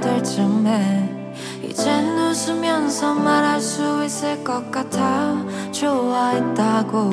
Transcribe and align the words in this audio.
될 0.00 0.22
쯤에 0.22 1.32
이젠 1.62 2.18
웃으면서 2.18 3.14
말할 3.14 3.60
수 3.60 4.04
있을 4.04 4.42
것 4.44 4.70
같아. 4.70 5.44
좋아했다고. 5.72 7.10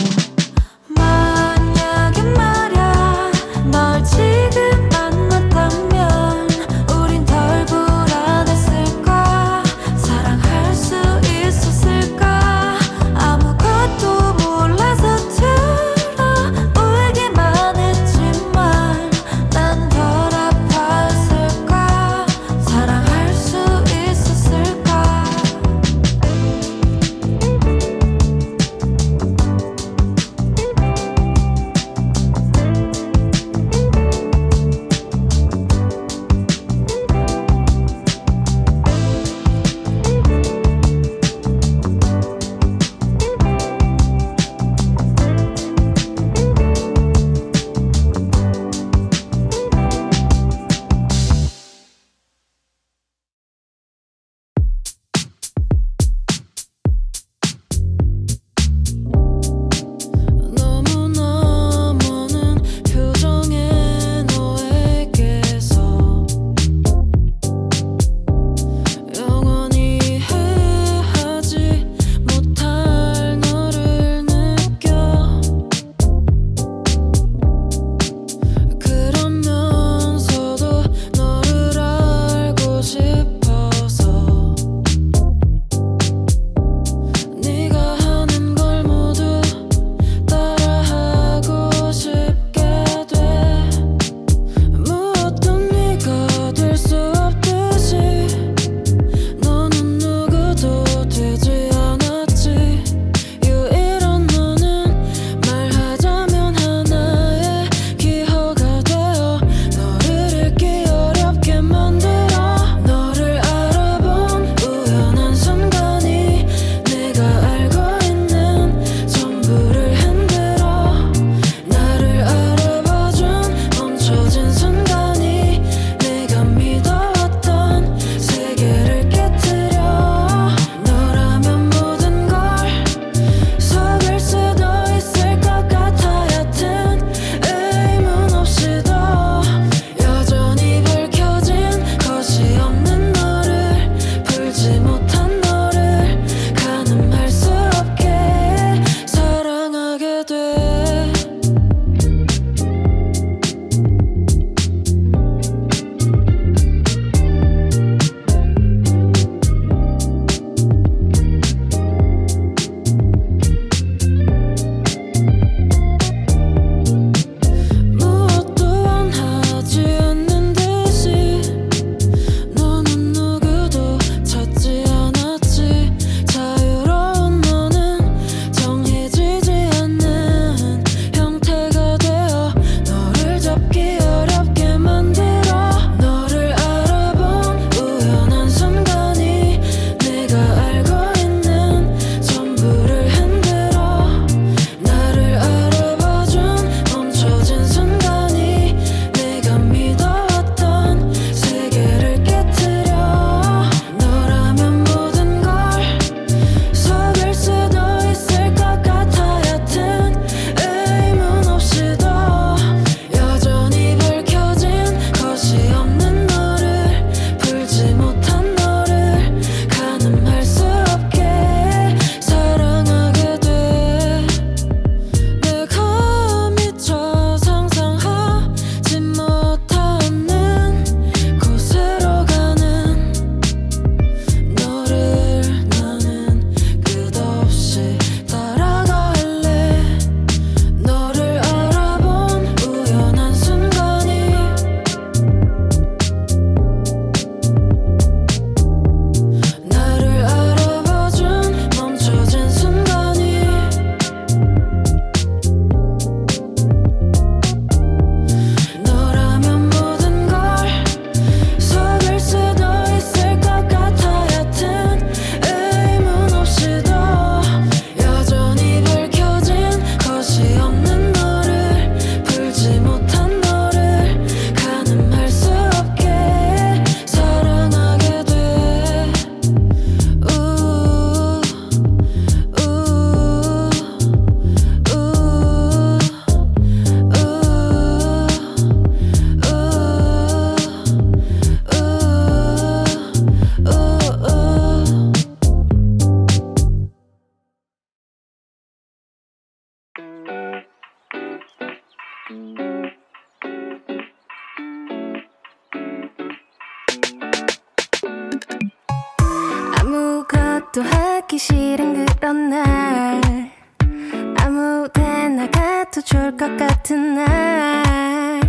좋을 316.13 316.37
것 316.37 316.55
같은 316.57 317.15
날. 317.15 318.39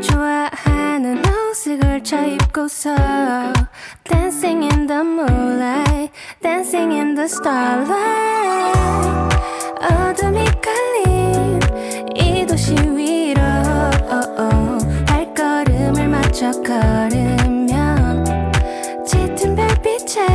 좋아하는 0.00 1.22
옷을 1.24 1.78
걸쳐 1.78 2.26
입고서 2.26 2.96
Dancing 4.02 4.64
in 4.64 4.88
the 4.88 5.02
moonlight 5.02 6.10
Dancing 6.42 6.92
in 6.92 7.14
the 7.14 7.26
starlight. 7.26 8.76
어둠이 9.80 10.44
깔린 10.60 11.60
이 12.16 12.44
도시 12.44 12.74
위로 12.74 13.40
발걸음을 15.06 16.08
맞춰 16.08 16.50
걸으면 16.50 18.24
짙은 19.06 19.54
별빛에 19.54 20.26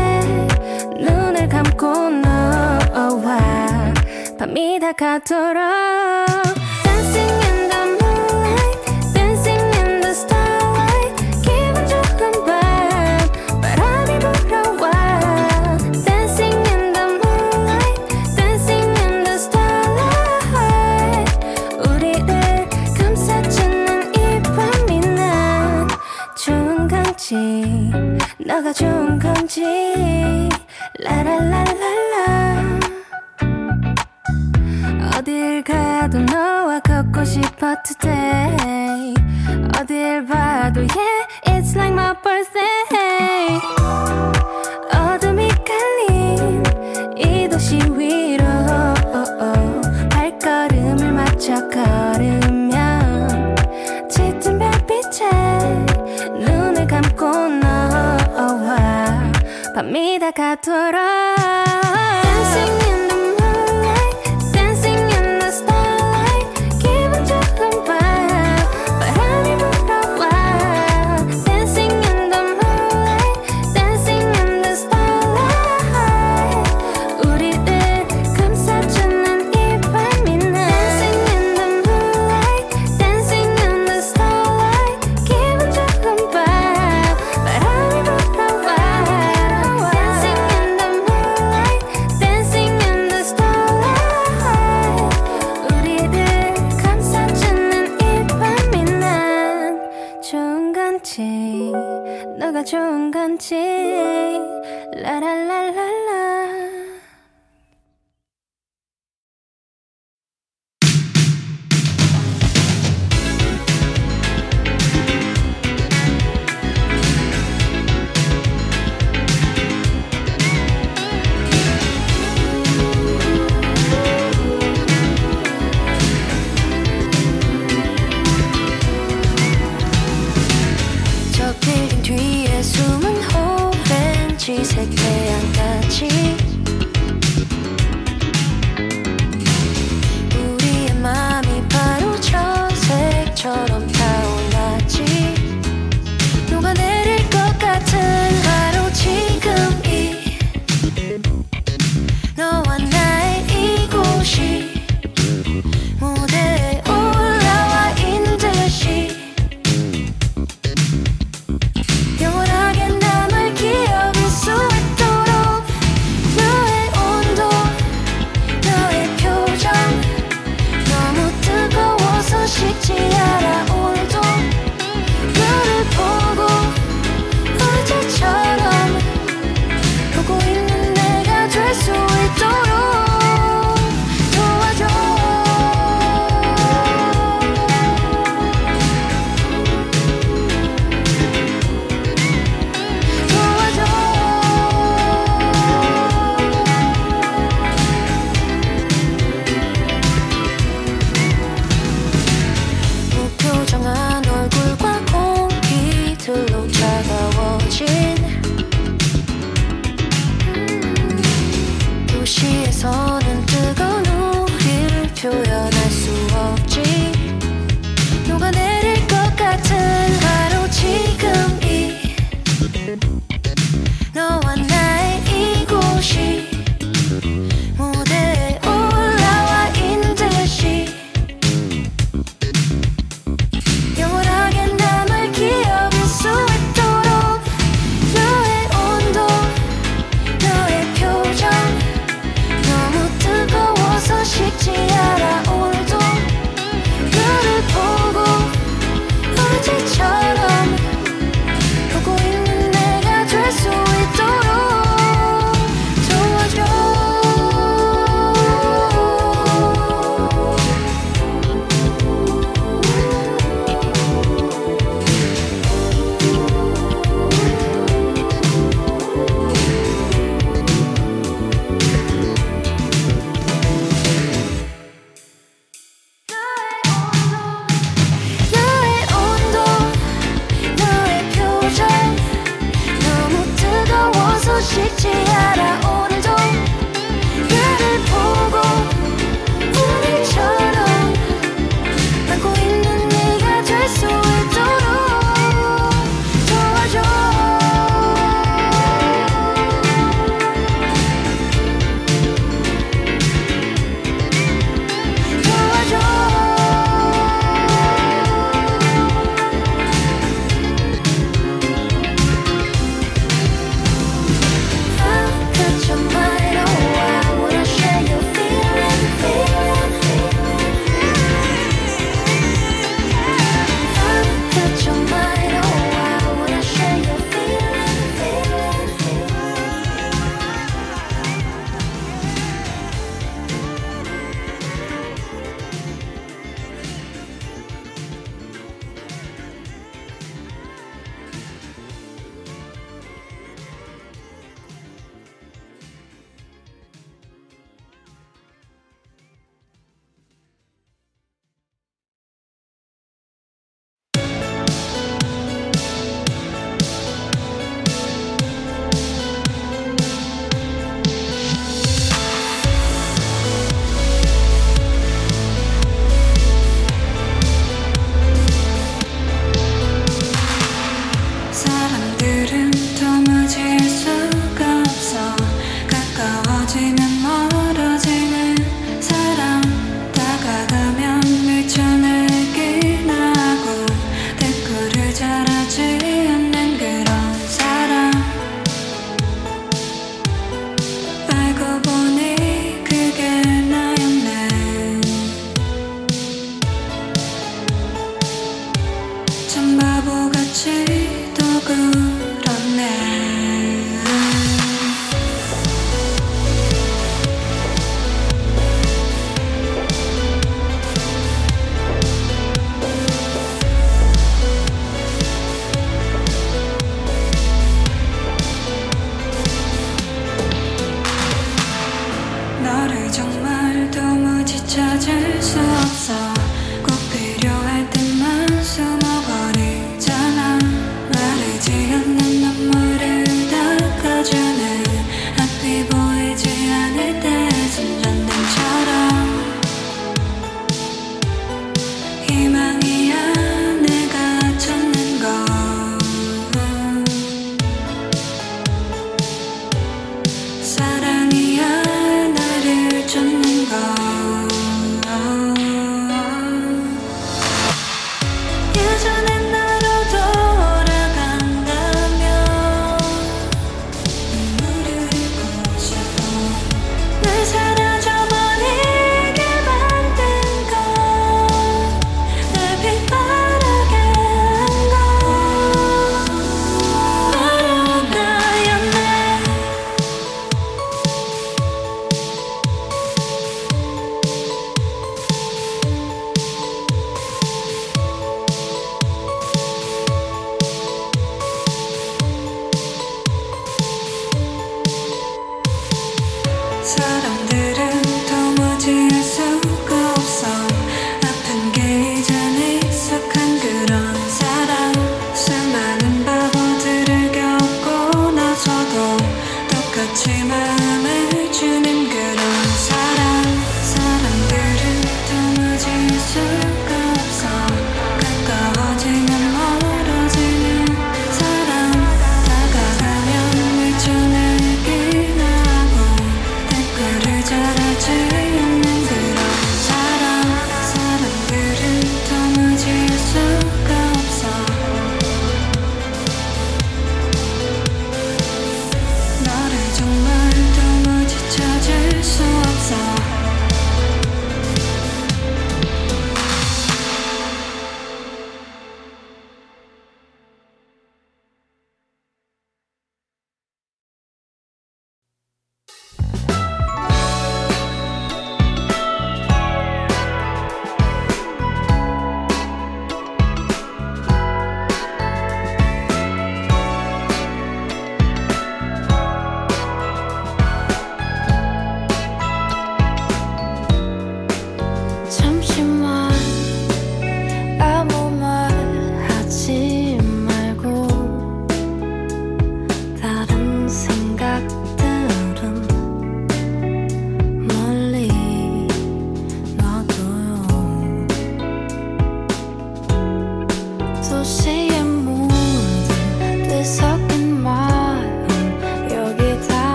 눈을 1.01 1.50
감고 1.50 2.10
너와 2.12 3.40
밤이 4.40 4.80
다 4.80 4.94
가도록 4.94 6.47
너가 28.48 28.72
좋은 28.72 29.20
건지. 29.20 29.62
라라라라라. 31.00 32.80
어딜 35.18 35.62
가도 35.62 36.19
너와 36.19 36.80
걷고 36.80 37.26
싶어 37.26 37.76
today. 37.83 39.14
어딜 39.78 40.26
봐도 40.26 40.80
yeah 40.80 41.28
it's 41.45 41.76
like 41.76 41.92
my 41.92 42.16
birthday. 42.24 43.60
어둠이 44.94 45.50
깔린 45.68 46.64
이 47.18 47.50
도시 47.50 47.76
위로 47.98 48.45
발걸음을 50.10 51.12
맞춰 51.12 51.54
걸음. 51.68 52.37
밤이 59.78 60.18
다. 60.18 60.31
가토록. 60.31 60.98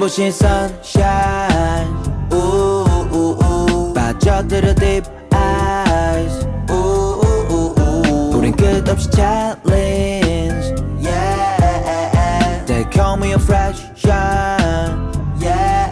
눈부신 0.00 0.28
sunshine 0.28 1.94
우우우우 2.32 3.92
빠져들어 3.92 4.74
deep 4.74 5.06
eyes 5.34 6.46
우우우우 6.70 8.34
우린 8.34 8.56
끝없이 8.56 9.10
challenge 9.10 10.74
yeah 10.98 12.64
They 12.64 12.84
call 12.90 13.18
me 13.18 13.32
a 13.32 13.38
fresh 13.38 13.84
shine 13.94 15.12
yeah 15.38 15.90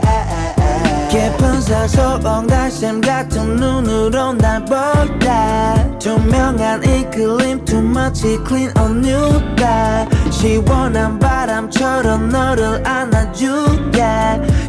깊은 1.11 1.61
사소한 1.61 2.47
갈샘 2.47 3.03
같은 3.03 3.57
눈으로 3.57 4.33
날 4.33 4.64
볼다 4.64 5.99
투명한 5.99 6.83
이 6.85 7.05
그림 7.11 7.62
too 7.66 7.83
much 7.83 8.23
clean 8.47 8.73
on 8.79 9.05
new 9.05 9.57
guy 9.57 10.08
시원한 10.38 11.18
바람처럼 11.18 12.29
너를 12.29 12.87
안아줄게. 12.87 14.01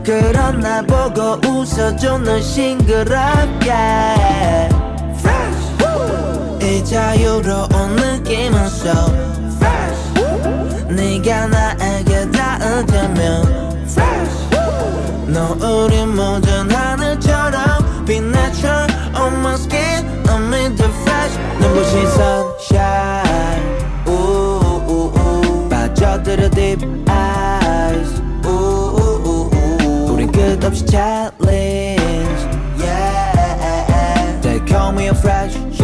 그런 0.03 0.61
날 0.61 0.83
보고 0.87 1.39
웃어줘 1.47 2.17
널 2.17 2.41
싱그럽게. 2.41 3.71
Fresh. 5.19 6.63
이 6.63 6.83
자유로운 6.83 7.95
느낌은 7.97 8.65
so 8.65 8.93
fresh. 9.57 10.89
네가 10.89 11.47
나에게 11.47 12.31
닿으면. 12.31 13.69
Fresh. 13.83 14.49
너 15.27 15.55
우리 15.61 16.03
모든 16.03 16.71
하늘처럼 16.71 18.05
빛나쳐 18.07 18.87
On 19.15 19.33
my 19.35 19.53
skin 19.53 20.23
I'm 20.23 20.51
in 20.51 20.75
the 20.75 20.89
fresh. 21.03 21.37
눈부신 21.59 22.07
sunshine 22.07 23.28
우린 30.69 30.75
끝없이 30.75 30.85
challenge 30.85 32.47
Yeah 32.79 34.39
They 34.41 34.59
call 34.65 34.93
me 34.93 35.07
a 35.07 35.15
fresh 35.15 35.78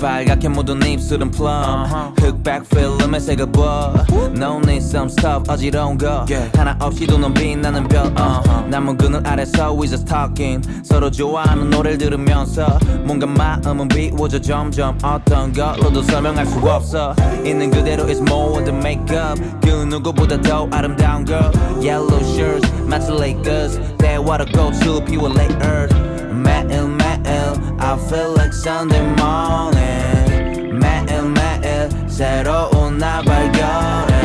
빨갛게 0.00 0.48
묻은 0.48 0.82
입술은 0.82 1.30
plum. 1.30 2.14
흑백 2.18 2.68
필름에 2.68 3.20
색을 3.20 3.52
부어 3.52 3.94
No 4.36 4.56
need 4.58 4.78
some 4.84 5.10
stuff 5.10 5.48
어지러운 5.48 5.98
거. 5.98 6.24
하나 6.56 6.76
없이도 6.80 7.18
넌 7.18 7.34
빛나는 7.34 7.86
별 7.88 8.06
uh. 8.06 8.68
남은 8.68 8.96
그늘 8.96 9.20
아래서 9.26 9.72
we 9.74 9.86
just 9.86 10.06
talking. 10.06 10.66
서로 10.82 11.10
좋아하는 11.10 11.70
노래를 11.70 11.98
들으면서 11.98 12.78
뭔가 13.04 13.26
마음은 13.26 13.88
비워져 13.88 14.40
점점 14.40 14.96
어떤 15.02 15.52
걸로도 15.52 16.02
설명할 16.02 16.46
수 16.46 16.58
없어. 16.60 17.14
있는 17.44 17.70
그대로 17.70 18.04
is 18.04 18.20
more 18.22 18.64
than 18.64 18.78
makeup. 18.78 19.40
그 19.62 19.68
누구보다 19.84 20.40
더 20.40 20.66
아름다운 20.72 21.26
girl 21.26 21.50
Yellow 21.76 22.20
shirts 22.24 22.72
마치 22.86 23.12
Lakers. 23.12 23.78
대화로 23.98 24.46
go 24.46 24.70
to 24.70 25.04
pure 25.04 25.30
late 25.34 25.54
earth 25.62 25.94
매일 26.32 26.86
매일 27.29 27.53
I 27.79 27.97
feel 28.07 28.33
like 28.33 28.53
Sunday 28.53 29.01
morning 29.19 30.79
매일 30.79 31.21
매일 31.29 32.09
새로운 32.09 32.97
날 32.97 33.23
발견해 33.23 34.15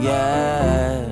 Yeah 0.00 1.04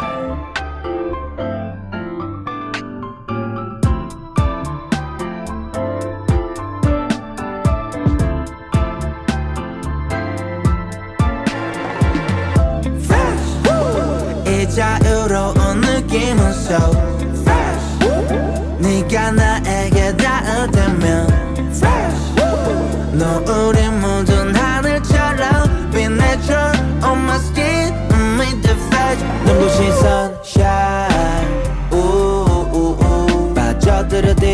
이 14.47 14.69
자유로운 14.71 15.81
느낌은 15.81 16.51
so 16.53 17.06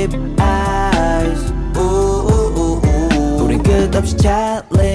빠져들어 0.03 0.07
deep 0.07 0.15
eyes 0.41 1.53
우우우우 1.77 3.41
우린 3.41 3.63
끝없이 3.63 4.17
challenge 4.17 4.92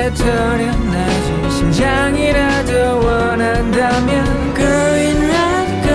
내게 0.00 0.14
도련하지 0.14 1.50
심장이라도 1.50 3.00
원한다면 3.04 4.54
Green 4.54 5.22
Red 5.24 5.90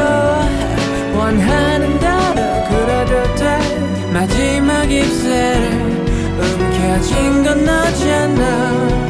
원하는 1.18 2.00
대로 2.00 2.36
그래도 2.70 3.36
돼. 3.36 4.12
마지막 4.14 4.92
입술을 4.92 5.72
움켜진 6.38 7.44
건 7.44 7.66
너잖아. 7.66 9.05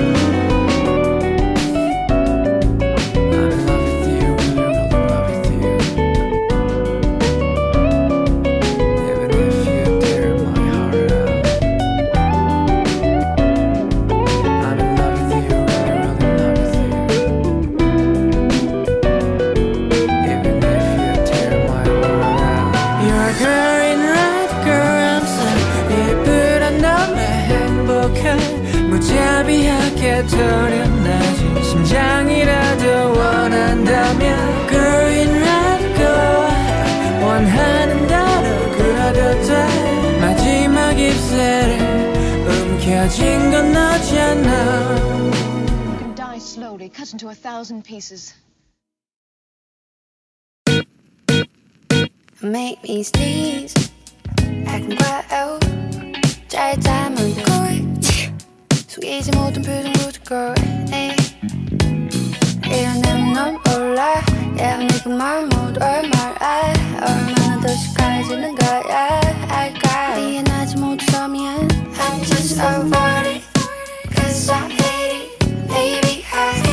And 43.17 43.73
die 46.15 46.37
slowly, 46.39 46.89
cut 46.89 47.13
into 47.13 47.29
a 47.29 47.33
thousand 47.33 47.85
pieces. 47.85 48.33
Make 52.41 52.83
me 52.83 53.03
sneeze. 53.03 53.73
악과오 54.67 55.59
잘 56.47 56.77
담은 56.79 57.35
꼴 57.35 58.03
숨기지 58.87 59.31
못한 59.31 59.61
표정 59.63 59.93
부족걸 59.93 60.55
이러내면 62.65 63.33
넌 63.33 63.59
몰라 63.65 64.21
Yeah, 64.57 64.85
내가 64.85 65.09
말못 65.09 65.81
얼마나 65.81 66.73
얼마나 67.01 67.61
더 67.61 67.67
식해지는 67.67 68.55
거야 68.55 69.21
알까 69.49 70.17
이해하지 70.17 70.77
못해서 70.77 71.27
미안 71.27 71.74
I 72.07 72.19
just 72.19 72.57
avoid 72.59 73.25
it 73.35 73.43
Cause 74.15 74.49
I 74.49 74.69
hate 74.69 75.39
it, 75.41 75.67
baby, 75.67 76.23
I 76.31 76.64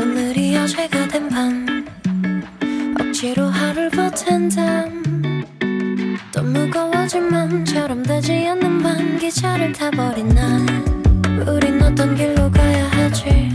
오늘이 0.00 0.56
어제가 0.56 1.08
된 1.08 1.28
밤. 1.28 1.84
억지로 2.98 3.44
하루를 3.48 3.90
버틴 3.90 4.48
잠또 4.48 6.42
무거워진 6.42 7.28
맘처럼 7.30 8.02
되지 8.02 8.46
않는 8.46 8.82
밤. 8.82 9.18
기차를 9.18 9.72
타버린 9.72 10.28
날. 10.28 10.66
우린 11.46 11.82
어떤 11.82 12.14
길로 12.14 12.50
가야 12.50 12.86
하지? 12.88 13.50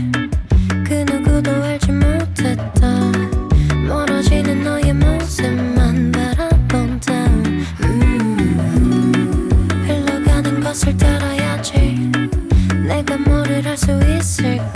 그 0.84 0.94
누구도 1.10 1.50
알지 1.50 1.90
못했다 1.90 3.10
멀어지는 3.88 4.62
너의 4.62 4.92
모습만 4.92 6.12
바라본 6.12 7.00
다음 7.00 7.64
흘러가는 9.84 10.60
것을 10.60 10.96
따라야지. 10.96 12.10
내가 12.86 13.16
뭐를 13.16 13.66
할 13.66 13.76
수 13.76 13.90
있을까? 14.18 14.75